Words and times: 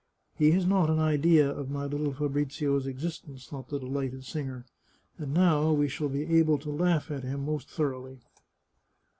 "He 0.39 0.49
has 0.53 0.65
not 0.65 0.89
an 0.89 0.97
idea 0.97 1.47
of 1.47 1.69
my 1.69 1.85
little 1.85 2.11
Fabrizio's 2.11 2.87
existence," 2.87 3.45
thought 3.45 3.69
the 3.69 3.77
delighted 3.77 4.25
singer." 4.25 4.65
And 5.19 5.31
now 5.31 5.73
we 5.73 5.87
shall 5.87 6.09
be 6.09 6.23
able 6.39 6.57
to 6.57 6.71
laugh 6.71 7.11
at 7.11 7.21
him 7.21 7.45
most 7.45 7.69
thoroughly." 7.69 8.19